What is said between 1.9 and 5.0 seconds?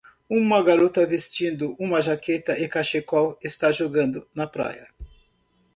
jaqueta e cachecol está jogando na praia.